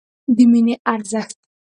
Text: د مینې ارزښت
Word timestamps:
د 0.35 0.37
مینې 0.51 0.75
ارزښت 0.93 1.37